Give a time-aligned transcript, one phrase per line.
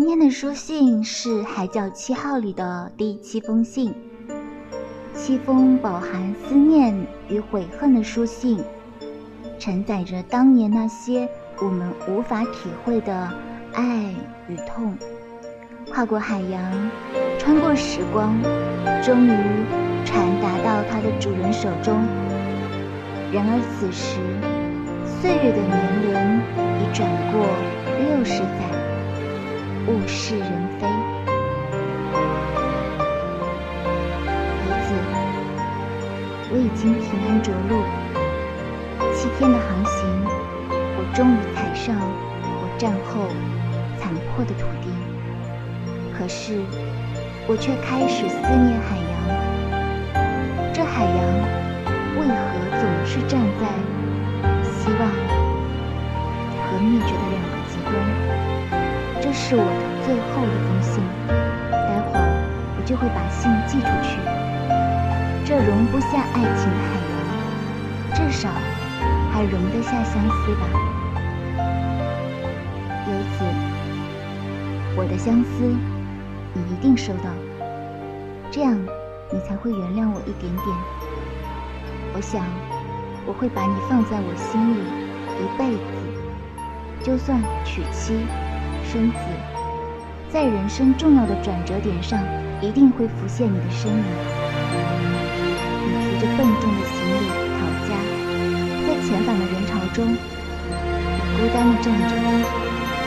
[0.00, 3.92] 今天的书信是海角七号里的第七封信，
[5.12, 8.64] 七封饱含思念与悔恨的书信，
[9.58, 11.28] 承载着当年那些
[11.58, 13.30] 我们无法体会的
[13.74, 14.14] 爱
[14.48, 14.96] 与痛。
[15.92, 16.90] 跨过海洋，
[17.38, 18.34] 穿过时光，
[19.04, 19.36] 终于
[20.06, 21.94] 传达到它的主人手中。
[23.30, 24.16] 然而此时，
[25.20, 26.40] 岁月的年轮
[26.80, 27.44] 已转过
[28.16, 28.79] 六十载。
[29.86, 30.86] 物是人非，
[34.66, 34.92] 儿子，
[36.52, 37.82] 我已经平安着陆。
[39.14, 39.98] 七天的航行，
[40.96, 43.26] 我终于踩上我战后
[43.98, 44.88] 残破的土地。
[46.16, 46.60] 可是，
[47.48, 49.10] 我却开始思念海洋。
[50.72, 51.18] 这海洋
[52.16, 52.32] 为何
[52.78, 53.66] 总是站在
[54.62, 55.00] 希望
[56.62, 58.29] 和灭绝的两个极端？
[59.30, 61.00] 这是我的最后一封信，
[61.70, 62.26] 待会儿
[62.76, 64.18] 我就会把信寄出去。
[65.46, 67.14] 这容不下爱情的海洋，
[68.10, 68.50] 至少
[69.30, 70.66] 还容得下相思吧。
[73.06, 73.46] 由此，
[74.96, 75.62] 我的相思
[76.52, 77.30] 你一定收到，
[78.50, 78.76] 这样
[79.32, 80.66] 你才会原谅我一点点。
[82.14, 82.42] 我想，
[83.24, 84.80] 我会把你放在我心里
[85.38, 88.26] 一辈子，就算娶妻。
[88.90, 89.16] 生子，
[90.32, 92.18] 在人生重要的转折点上，
[92.60, 94.02] 一定会浮现你的身影。
[95.86, 97.22] 你提着笨重的行李
[97.54, 97.94] 逃家，
[98.82, 100.18] 在遣返的人潮中，你
[101.38, 102.02] 孤单地站着。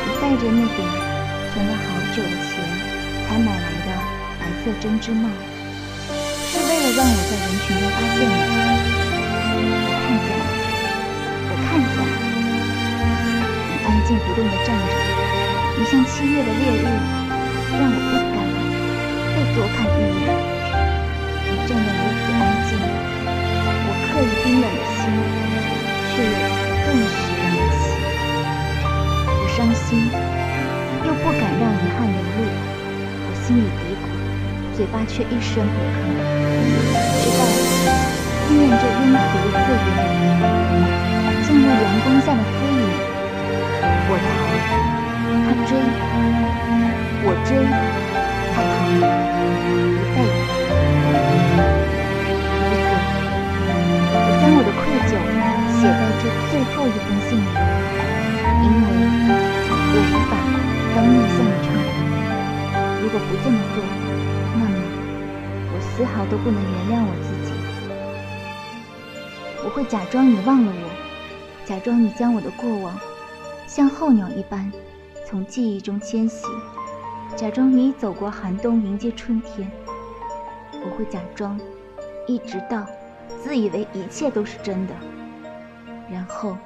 [0.00, 0.80] 你戴着那顶
[1.52, 1.84] 存了好
[2.16, 2.48] 久的钱
[3.28, 3.88] 才买来的
[4.40, 5.28] 白色针织帽，
[6.08, 8.32] 是为了让我在人群中发现你。
[9.92, 10.42] 我看见了，
[11.50, 12.02] 我看见了，
[13.68, 15.05] 你安静不动地站着。
[15.78, 16.84] 你像七月的烈日，
[17.76, 18.36] 让我不敢
[19.34, 20.26] 再多看一眼。
[21.44, 22.70] 你站得如此安静，
[23.84, 24.98] 我刻意冰冷的心
[26.08, 26.32] 却又
[26.82, 27.44] 顿时凉
[27.76, 27.84] 起。
[29.28, 30.08] 我伤心，
[31.04, 32.40] 又不敢让遗憾流露。
[33.28, 34.02] 我心里嘀咕，
[34.74, 36.08] 嘴巴却一声不吭。
[37.20, 37.40] 直到
[60.96, 61.84] 当面向你忏悔。
[63.02, 63.84] 如果不这么做，
[64.54, 64.72] 那么
[65.74, 67.52] 我丝毫都不能原谅我自己。
[69.62, 70.88] 我会假装你忘了我，
[71.66, 72.98] 假装你将我的过往
[73.66, 74.72] 像候鸟一般。
[75.26, 76.46] 从记忆中迁徙，
[77.36, 79.70] 假装你走过寒冬，迎接春天。
[80.72, 81.60] 我会假装，
[82.26, 82.86] 一直到
[83.42, 84.94] 自以为一切都是真的，
[86.10, 86.56] 然后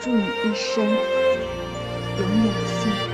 [0.00, 0.84] 祝你一生
[2.20, 3.07] 永远的幸福。